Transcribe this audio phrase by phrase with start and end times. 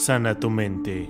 [0.00, 1.08] sana tu mente.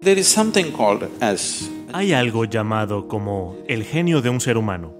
[0.00, 4.94] There is something called as Hay algo llamado como el genio de un ser humano.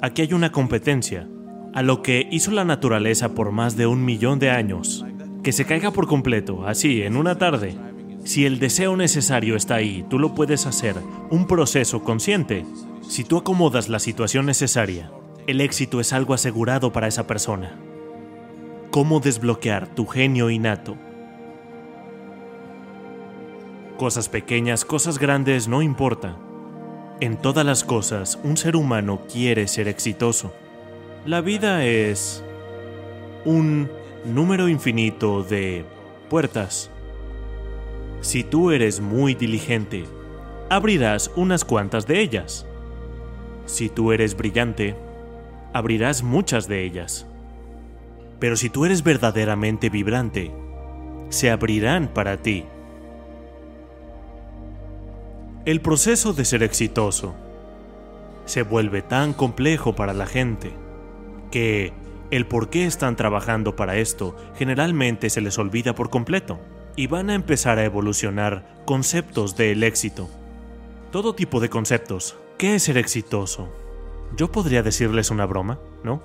[0.00, 1.28] Aquí hay una competencia,
[1.74, 5.04] a lo que hizo la naturaleza por más de un millón de años.
[5.42, 7.76] Que se caiga por completo, así, en una tarde.
[8.24, 10.94] Si el deseo necesario está ahí, tú lo puedes hacer,
[11.30, 12.64] un proceso consciente.
[13.08, 15.10] Si tú acomodas la situación necesaria,
[15.46, 17.76] el éxito es algo asegurado para esa persona.
[18.96, 20.96] ¿Cómo desbloquear tu genio innato?
[23.98, 26.38] Cosas pequeñas, cosas grandes, no importa.
[27.20, 30.54] En todas las cosas, un ser humano quiere ser exitoso.
[31.26, 32.42] La vida es
[33.44, 33.90] un
[34.24, 35.84] número infinito de
[36.30, 36.90] puertas.
[38.22, 40.04] Si tú eres muy diligente,
[40.70, 42.66] abrirás unas cuantas de ellas.
[43.66, 44.96] Si tú eres brillante,
[45.74, 47.26] abrirás muchas de ellas.
[48.38, 50.52] Pero si tú eres verdaderamente vibrante,
[51.28, 52.64] se abrirán para ti.
[55.64, 57.34] El proceso de ser exitoso
[58.44, 60.72] se vuelve tan complejo para la gente
[61.50, 61.92] que
[62.30, 66.60] el por qué están trabajando para esto generalmente se les olvida por completo
[66.94, 70.28] y van a empezar a evolucionar conceptos del éxito.
[71.10, 72.36] Todo tipo de conceptos.
[72.58, 73.68] ¿Qué es ser exitoso?
[74.36, 76.22] Yo podría decirles una broma, ¿no?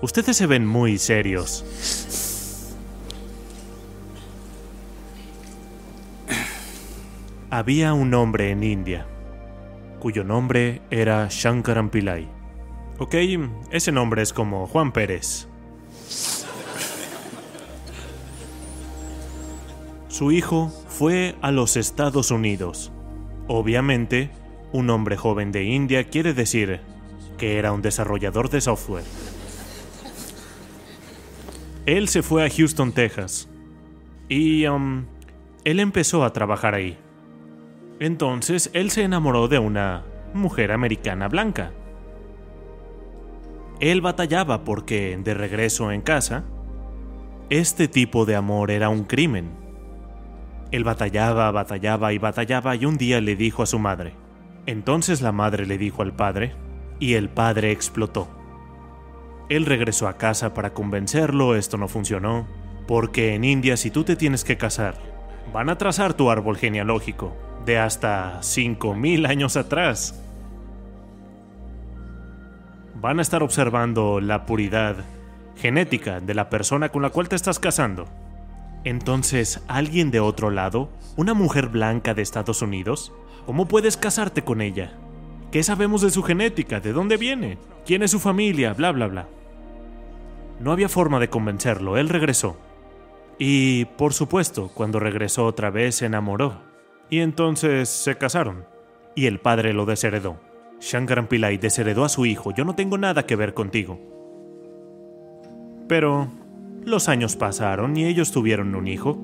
[0.00, 1.64] Ustedes se ven muy serios.
[7.50, 9.06] Había un hombre en India,
[9.98, 12.28] cuyo nombre era Shankaran Pillai.
[12.98, 13.14] Ok,
[13.72, 15.48] ese nombre es como Juan Pérez.
[20.08, 22.92] Su hijo fue a los Estados Unidos.
[23.48, 24.30] Obviamente,
[24.72, 26.80] un hombre joven de India quiere decir
[27.36, 29.04] que era un desarrollador de software.
[31.88, 33.48] Él se fue a Houston, Texas.
[34.28, 35.06] Y um,
[35.64, 36.98] él empezó a trabajar ahí.
[37.98, 40.04] Entonces él se enamoró de una
[40.34, 41.72] mujer americana blanca.
[43.80, 46.44] Él batallaba porque, de regreso en casa,
[47.48, 49.48] este tipo de amor era un crimen.
[50.70, 54.12] Él batallaba, batallaba y batallaba y un día le dijo a su madre.
[54.66, 56.54] Entonces la madre le dijo al padre
[57.00, 58.37] y el padre explotó.
[59.48, 62.46] Él regresó a casa para convencerlo, esto no funcionó,
[62.86, 64.96] porque en India si tú te tienes que casar,
[65.52, 70.22] van a trazar tu árbol genealógico de hasta 5.000 años atrás.
[73.00, 74.96] Van a estar observando la puridad
[75.56, 78.06] genética de la persona con la cual te estás casando.
[78.84, 83.12] Entonces, alguien de otro lado, una mujer blanca de Estados Unidos,
[83.46, 84.92] ¿cómo puedes casarte con ella?
[85.50, 86.80] ¿Qué sabemos de su genética?
[86.80, 87.58] ¿De dónde viene?
[87.86, 88.74] ¿Quién es su familia?
[88.74, 89.28] Bla, bla, bla.
[90.60, 92.56] No había forma de convencerlo, él regresó.
[93.38, 96.60] Y, por supuesto, cuando regresó otra vez se enamoró.
[97.10, 98.64] Y entonces se casaron.
[99.14, 100.40] Y el padre lo desheredó.
[100.80, 103.98] Shankaran Pillai desheredó a su hijo, yo no tengo nada que ver contigo.
[105.88, 106.28] Pero
[106.84, 109.18] los años pasaron y ellos tuvieron un hijo.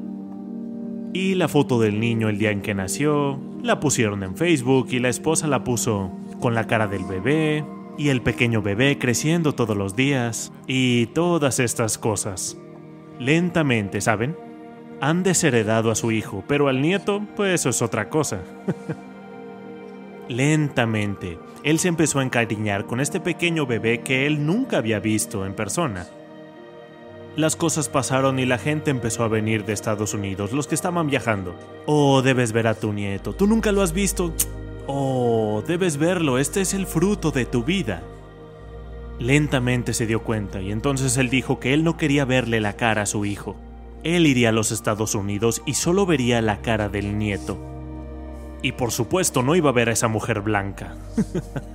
[1.12, 4.98] Y la foto del niño el día en que nació, la pusieron en Facebook y
[4.98, 7.64] la esposa la puso con la cara del bebé
[7.96, 12.56] y el pequeño bebé creciendo todos los días y todas estas cosas.
[13.18, 14.36] Lentamente, ¿saben?
[15.00, 18.40] Han desheredado a su hijo, pero al nieto, pues eso es otra cosa.
[20.28, 25.44] Lentamente, él se empezó a encariñar con este pequeño bebé que él nunca había visto
[25.44, 26.06] en persona.
[27.36, 31.08] Las cosas pasaron y la gente empezó a venir de Estados Unidos, los que estaban
[31.08, 31.54] viajando.
[31.84, 34.32] Oh, debes ver a tu nieto, tú nunca lo has visto.
[34.86, 38.02] Oh, debes verlo, este es el fruto de tu vida.
[39.18, 43.02] Lentamente se dio cuenta y entonces él dijo que él no quería verle la cara
[43.02, 43.56] a su hijo.
[44.02, 47.56] Él iría a los Estados Unidos y solo vería la cara del nieto.
[48.60, 50.94] Y por supuesto no iba a ver a esa mujer blanca.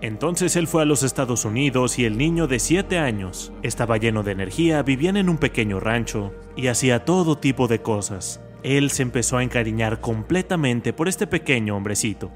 [0.00, 4.22] Entonces él fue a los Estados Unidos y el niño de 7 años estaba lleno
[4.22, 8.40] de energía, vivían en un pequeño rancho y hacía todo tipo de cosas.
[8.62, 12.30] Él se empezó a encariñar completamente por este pequeño hombrecito.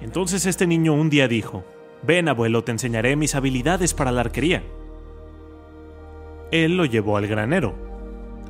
[0.00, 1.64] Entonces este niño un día dijo,
[2.02, 4.62] Ven abuelo, te enseñaré mis habilidades para la arquería.
[6.50, 7.74] Él lo llevó al granero.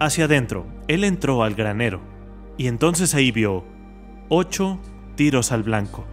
[0.01, 2.01] Hacia adentro, él entró al granero.
[2.57, 3.65] Y entonces ahí vio
[4.29, 4.79] ocho
[5.17, 6.05] tiros al blanco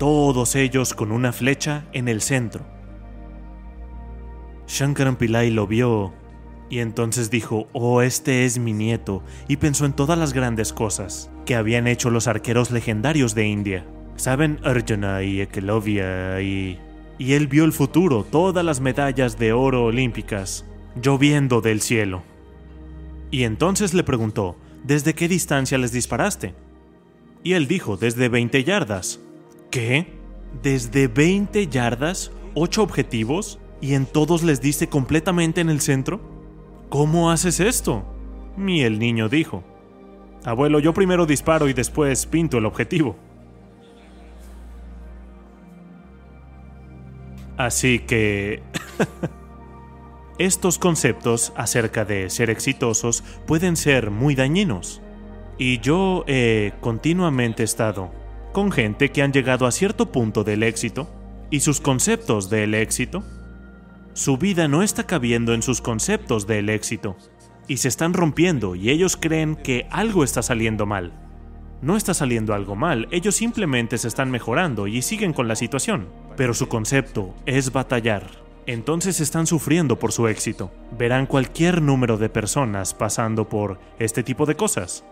[0.00, 2.64] todos ellos con una flecha en el centro.
[4.66, 6.14] Shankaran Pillai lo vio
[6.70, 11.30] y entonces dijo, oh, este es mi nieto, y pensó en todas las grandes cosas
[11.44, 13.86] que habían hecho los arqueros legendarios de India.
[14.16, 16.78] Saben Arjuna y Ekelovia y...
[17.18, 20.64] Y él vio el futuro, todas las medallas de oro olímpicas
[21.02, 22.22] lloviendo del cielo.
[23.30, 26.54] Y entonces le preguntó, ¿desde qué distancia les disparaste?
[27.42, 29.20] Y él dijo, desde 20 yardas.
[29.70, 30.14] ¿Qué?
[30.62, 32.32] ¿Desde 20 yardas?
[32.54, 33.58] ¿Ocho objetivos?
[33.82, 36.39] ¿Y en todos les diste completamente en el centro?
[36.90, 38.04] ¿Cómo haces esto?
[38.58, 39.62] Y el niño dijo,
[40.44, 43.16] Abuelo, yo primero disparo y después pinto el objetivo.
[47.56, 48.62] Así que...
[50.38, 55.02] Estos conceptos acerca de ser exitosos pueden ser muy dañinos.
[55.58, 58.10] Y yo he continuamente estado
[58.52, 61.08] con gente que han llegado a cierto punto del éxito
[61.50, 63.22] y sus conceptos del éxito.
[64.12, 67.16] Su vida no está cabiendo en sus conceptos del éxito
[67.68, 71.12] y se están rompiendo y ellos creen que algo está saliendo mal.
[71.80, 76.08] No está saliendo algo mal, ellos simplemente se están mejorando y siguen con la situación,
[76.36, 78.26] pero su concepto es batallar.
[78.66, 80.72] Entonces están sufriendo por su éxito.
[80.98, 85.04] Verán cualquier número de personas pasando por este tipo de cosas.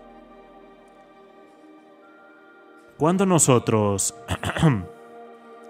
[2.98, 4.14] Cuando nosotros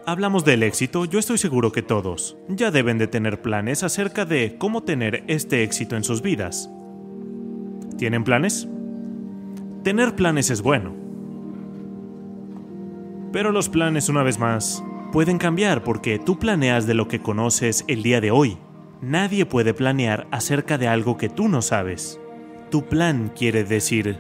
[0.09, 4.57] hablamos del éxito, yo estoy seguro que todos ya deben de tener planes acerca de
[4.57, 6.71] cómo tener este éxito en sus vidas.
[7.99, 8.67] ¿Tienen planes?
[9.85, 10.95] Tener planes es bueno.
[13.33, 14.83] Pero los planes, una vez más,
[15.13, 18.57] pueden cambiar porque tú planeas de lo que conoces el día de hoy.
[19.03, 22.19] Nadie puede planear acerca de algo que tú no sabes.
[22.71, 24.19] Tu plan quiere decir,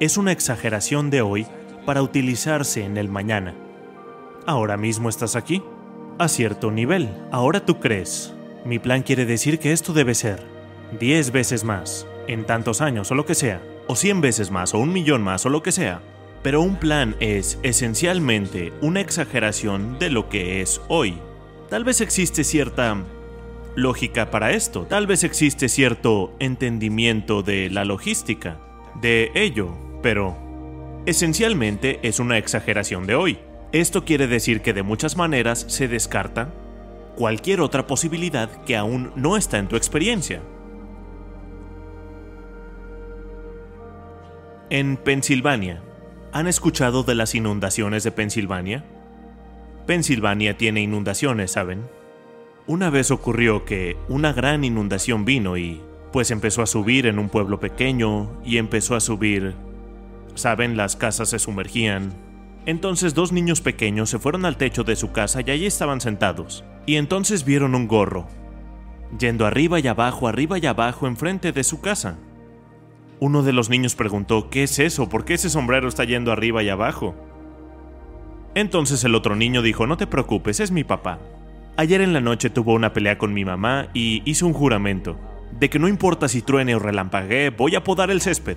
[0.00, 1.46] es una exageración de hoy
[1.84, 3.54] para utilizarse en el mañana.
[4.46, 5.60] Ahora mismo estás aquí,
[6.18, 7.10] a cierto nivel.
[7.32, 8.32] Ahora tú crees.
[8.64, 10.46] Mi plan quiere decir que esto debe ser
[11.00, 14.78] 10 veces más en tantos años o lo que sea, o 100 veces más o
[14.78, 16.00] un millón más o lo que sea.
[16.44, 21.18] Pero un plan es esencialmente una exageración de lo que es hoy.
[21.68, 23.02] Tal vez existe cierta
[23.74, 28.60] lógica para esto, tal vez existe cierto entendimiento de la logística,
[29.00, 30.36] de ello, pero
[31.04, 33.38] esencialmente es una exageración de hoy.
[33.76, 36.48] Esto quiere decir que de muchas maneras se descarta
[37.14, 40.40] cualquier otra posibilidad que aún no está en tu experiencia.
[44.70, 45.82] En Pensilvania,
[46.32, 48.86] ¿han escuchado de las inundaciones de Pensilvania?
[49.86, 51.86] Pensilvania tiene inundaciones, ¿saben?
[52.66, 55.82] Una vez ocurrió que una gran inundación vino y
[56.14, 59.54] pues empezó a subir en un pueblo pequeño y empezó a subir.
[60.34, 62.25] Saben, las casas se sumergían.
[62.66, 66.64] Entonces dos niños pequeños se fueron al techo de su casa y allí estaban sentados.
[66.84, 68.26] Y entonces vieron un gorro,
[69.18, 72.18] yendo arriba y abajo, arriba y abajo enfrente de su casa.
[73.20, 75.08] Uno de los niños preguntó, ¿qué es eso?
[75.08, 77.14] ¿Por qué ese sombrero está yendo arriba y abajo?
[78.56, 81.20] Entonces el otro niño dijo, no te preocupes, es mi papá.
[81.76, 85.16] Ayer en la noche tuvo una pelea con mi mamá y hizo un juramento,
[85.58, 88.56] de que no importa si truene o relampaguee, voy a podar el césped.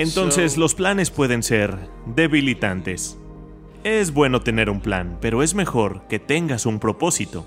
[0.00, 1.76] Entonces los planes pueden ser
[2.06, 3.18] debilitantes.
[3.84, 7.46] Es bueno tener un plan, pero es mejor que tengas un propósito.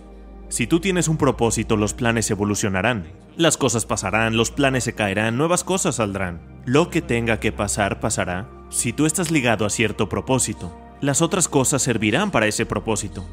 [0.50, 3.08] Si tú tienes un propósito, los planes evolucionarán.
[3.38, 6.62] Las cosas pasarán, los planes se caerán, nuevas cosas saldrán.
[6.66, 8.48] Lo que tenga que pasar, pasará.
[8.70, 13.26] Si tú estás ligado a cierto propósito, las otras cosas servirán para ese propósito.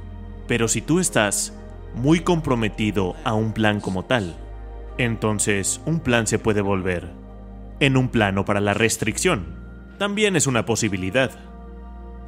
[0.49, 1.53] Pero si tú estás
[1.95, 4.35] muy comprometido a un plan como tal,
[4.97, 7.20] entonces un plan se puede volver
[7.81, 9.59] en un plano para la restricción.
[9.99, 11.31] También es una posibilidad.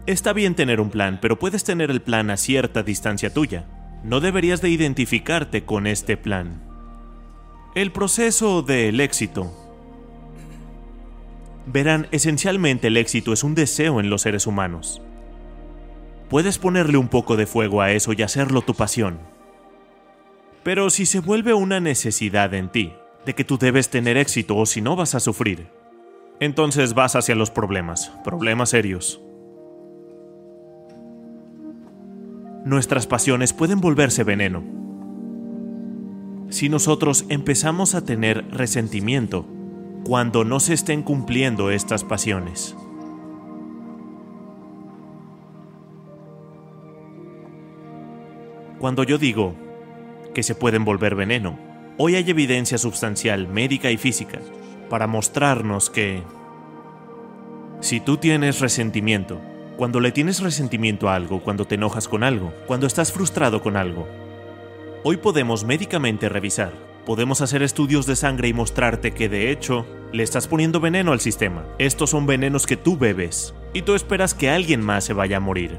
[0.06, 3.66] Está bien tener un plan, pero puedes tener el plan a cierta distancia tuya.
[4.02, 6.62] No deberías de identificarte con este plan.
[7.74, 9.52] El proceso del éxito.
[11.66, 15.00] Verán, esencialmente el éxito es un deseo en los seres humanos.
[16.28, 19.20] Puedes ponerle un poco de fuego a eso y hacerlo tu pasión.
[20.64, 22.92] Pero si se vuelve una necesidad en ti,
[23.24, 25.68] de que tú debes tener éxito o si no vas a sufrir,
[26.40, 29.20] entonces vas hacia los problemas, problemas serios.
[32.64, 34.62] nuestras pasiones pueden volverse veneno.
[36.48, 39.46] Si nosotros empezamos a tener resentimiento
[40.04, 42.76] cuando no se estén cumpliendo estas pasiones.
[48.78, 49.54] Cuando yo digo
[50.34, 51.56] que se pueden volver veneno,
[52.04, 54.40] hoy hay evidencia sustancial médica y física
[54.90, 56.24] para mostrarnos que
[57.78, 59.40] si tú tienes resentimiento,
[59.76, 63.76] cuando le tienes resentimiento a algo, cuando te enojas con algo, cuando estás frustrado con
[63.76, 64.08] algo.
[65.04, 66.72] Hoy podemos médicamente revisar,
[67.06, 71.20] podemos hacer estudios de sangre y mostrarte que de hecho le estás poniendo veneno al
[71.20, 71.64] sistema.
[71.78, 75.40] Estos son venenos que tú bebes y tú esperas que alguien más se vaya a
[75.40, 75.78] morir.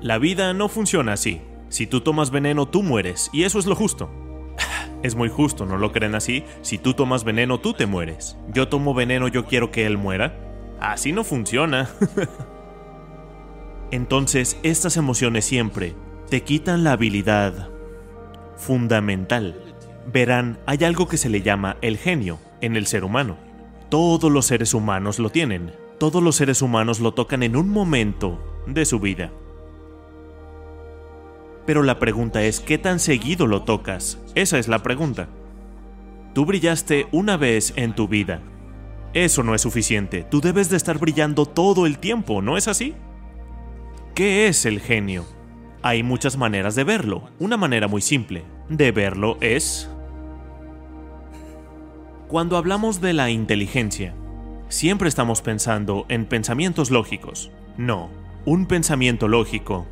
[0.00, 1.40] La vida no funciona así.
[1.70, 4.08] Si tú tomas veneno, tú mueres, y eso es lo justo.
[5.06, 6.42] Es muy justo, ¿no lo creen así?
[6.62, 8.36] Si tú tomas veneno, tú te mueres.
[8.52, 10.36] Yo tomo veneno, yo quiero que él muera.
[10.80, 11.88] Así no funciona.
[13.92, 15.94] Entonces, estas emociones siempre
[16.28, 17.70] te quitan la habilidad
[18.56, 19.62] fundamental.
[20.12, 23.36] Verán, hay algo que se le llama el genio en el ser humano.
[23.88, 25.70] Todos los seres humanos lo tienen.
[26.00, 29.30] Todos los seres humanos lo tocan en un momento de su vida.
[31.66, 34.20] Pero la pregunta es, ¿qué tan seguido lo tocas?
[34.34, 35.28] Esa es la pregunta.
[36.32, 38.40] Tú brillaste una vez en tu vida.
[39.14, 40.22] Eso no es suficiente.
[40.22, 42.94] Tú debes de estar brillando todo el tiempo, ¿no es así?
[44.14, 45.24] ¿Qué es el genio?
[45.82, 47.30] Hay muchas maneras de verlo.
[47.38, 49.90] Una manera muy simple de verlo es...
[52.28, 54.14] Cuando hablamos de la inteligencia,
[54.68, 57.50] siempre estamos pensando en pensamientos lógicos.
[57.76, 58.10] No,
[58.44, 59.86] un pensamiento lógico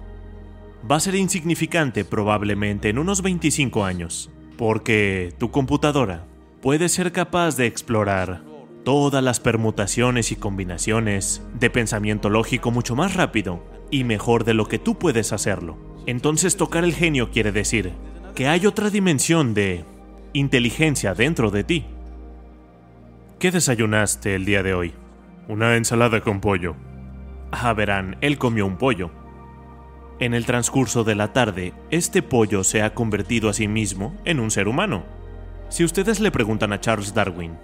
[0.91, 6.27] va a ser insignificante probablemente en unos 25 años, porque tu computadora
[6.61, 8.43] puede ser capaz de explorar
[8.85, 14.69] todas las permutaciones y combinaciones de pensamiento lógico mucho más rápido y mejor de lo
[14.69, 15.79] que tú puedes hacerlo.
[16.07, 17.93] Entonces tocar el genio quiere decir
[18.35, 19.85] que hay otra dimensión de
[20.35, 21.87] inteligencia dentro de ti.
[23.39, 24.93] ¿Qué desayunaste el día de hoy?
[25.49, 26.77] Una ensalada con pollo.
[27.53, 29.24] Ah, verán, él comió un pollo
[30.21, 34.39] en el transcurso de la tarde, este pollo se ha convertido a sí mismo en
[34.39, 35.05] un ser humano.
[35.69, 37.59] Si ustedes le preguntan a Charles Darwin,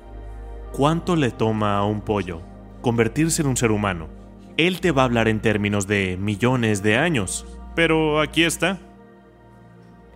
[0.72, 2.42] ¿cuánto le toma a un pollo
[2.80, 4.08] convertirse en un ser humano?
[4.56, 7.46] Él te va a hablar en términos de millones de años.
[7.76, 8.78] Pero aquí está.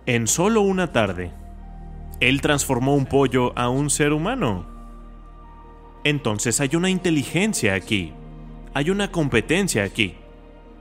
[0.05, 1.31] En solo una tarde,
[2.19, 4.67] él transformó un pollo a un ser humano.
[6.03, 8.13] Entonces hay una inteligencia aquí.
[8.73, 10.17] Hay una competencia aquí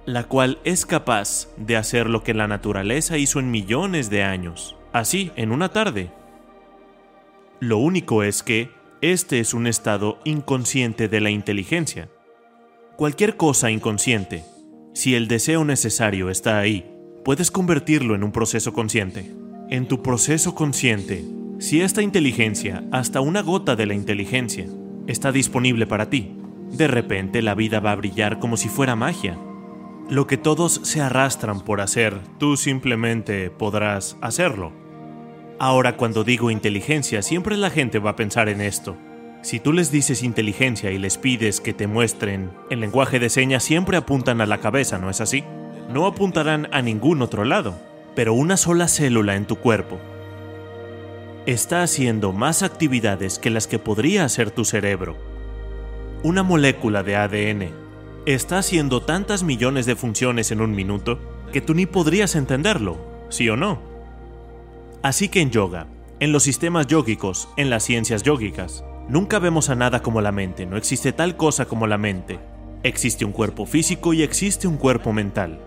[0.06, 4.76] la cual es capaz de hacer lo que la naturaleza hizo en millones de años,
[4.92, 6.10] así, en una tarde.
[7.60, 8.70] Lo único es que
[9.00, 12.10] este es un estado inconsciente de la inteligencia.
[12.96, 14.44] Cualquier cosa inconsciente,
[14.92, 16.90] si el deseo necesario está ahí,
[17.24, 19.34] puedes convertirlo en un proceso consciente.
[19.70, 21.24] En tu proceso consciente,
[21.58, 24.66] si esta inteligencia, hasta una gota de la inteligencia,
[25.06, 26.36] está disponible para ti,
[26.70, 29.38] de repente la vida va a brillar como si fuera magia
[30.10, 34.72] lo que todos se arrastran por hacer, tú simplemente podrás hacerlo.
[35.58, 38.96] Ahora cuando digo inteligencia, siempre la gente va a pensar en esto.
[39.42, 43.62] Si tú les dices inteligencia y les pides que te muestren el lenguaje de señas,
[43.62, 45.44] siempre apuntan a la cabeza, ¿no es así?
[45.90, 47.78] No apuntarán a ningún otro lado,
[48.14, 49.98] pero una sola célula en tu cuerpo
[51.46, 55.16] está haciendo más actividades que las que podría hacer tu cerebro.
[56.22, 57.83] Una molécula de ADN
[58.26, 61.18] está haciendo tantas millones de funciones en un minuto
[61.52, 63.80] que tú ni podrías entenderlo, ¿sí o no?
[65.02, 65.86] Así que en yoga,
[66.20, 70.64] en los sistemas yógicos, en las ciencias yógicas, nunca vemos a nada como la mente,
[70.64, 72.38] no existe tal cosa como la mente.
[72.82, 75.58] Existe un cuerpo físico y existe un cuerpo mental.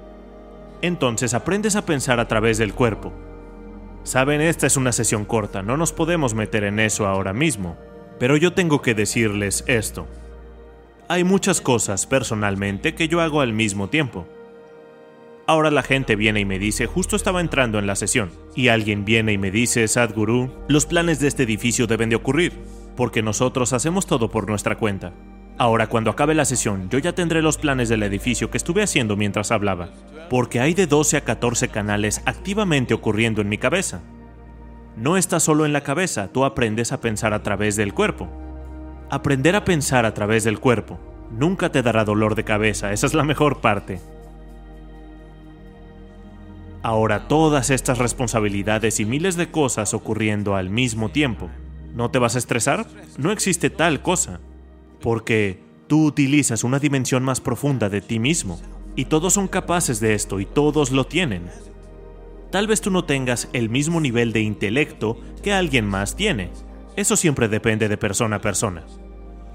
[0.82, 3.12] Entonces aprendes a pensar a través del cuerpo.
[4.04, 7.76] Saben, esta es una sesión corta, no nos podemos meter en eso ahora mismo,
[8.20, 10.08] pero yo tengo que decirles esto
[11.10, 14.28] hay muchas cosas personalmente que yo hago al mismo tiempo.
[15.46, 19.06] Ahora la gente viene y me dice, justo estaba entrando en la sesión, y alguien
[19.06, 22.52] viene y me dice, Sadhguru, los planes de este edificio deben de ocurrir,
[22.98, 25.14] porque nosotros hacemos todo por nuestra cuenta.
[25.58, 29.16] Ahora cuando acabe la sesión, yo ya tendré los planes del edificio que estuve haciendo
[29.16, 29.92] mientras hablaba,
[30.30, 34.02] porque hay de 12 a 14 canales activamente ocurriendo en mi cabeza.
[34.98, 38.30] No está solo en la cabeza, tú aprendes a pensar a través del cuerpo.
[39.10, 41.00] Aprender a pensar a través del cuerpo
[41.32, 44.02] nunca te dará dolor de cabeza, esa es la mejor parte.
[46.84, 51.50] Ahora todas estas responsabilidades y miles de cosas ocurriendo al mismo tiempo,
[51.96, 52.86] ¿no te vas a estresar?
[53.18, 54.42] No existe tal cosa,
[55.02, 58.60] porque tú utilizas una dimensión más profunda de ti mismo,
[58.98, 61.50] y todos son capaces de esto y todos lo tienen.
[62.52, 66.52] Tal vez tú no tengas el mismo nivel de intelecto que alguien más tiene,
[66.98, 68.84] eso siempre depende de persona a persona.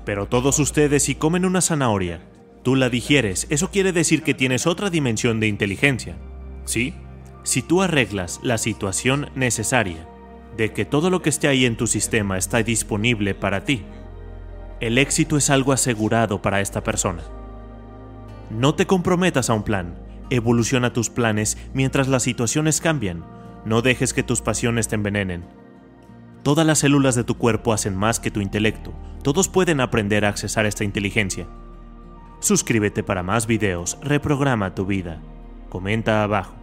[0.07, 2.21] Pero todos ustedes si comen una zanahoria,
[2.63, 6.17] tú la digieres, eso quiere decir que tienes otra dimensión de inteligencia.
[6.65, 6.95] ¿Sí?
[7.43, 10.09] Si tú arreglas la situación necesaria
[10.57, 13.83] de que todo lo que esté ahí en tu sistema está disponible para ti,
[14.79, 17.25] el éxito es algo asegurado para esta persona.
[18.51, 19.99] No te comprometas a un plan,
[20.31, 23.25] evoluciona tus planes mientras las situaciones cambian,
[23.65, 25.62] no dejes que tus pasiones te envenenen.
[26.43, 28.93] Todas las células de tu cuerpo hacen más que tu intelecto.
[29.23, 31.47] Todos pueden aprender a accesar esta inteligencia.
[32.41, 35.23] Suscríbete para más videos, reprograma tu vida.
[35.69, 36.62] Comenta abajo.